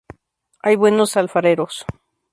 [0.63, 1.85] Hay buenos alfareros.